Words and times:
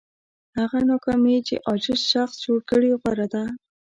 هغه 0.57 0.79
ناکامي 0.89 1.37
چې 1.47 1.55
عاجز 1.67 2.01
شخص 2.13 2.35
جوړ 2.45 2.59
کړي 2.69 2.89
غوره 3.01 3.27
ده. 3.33 3.43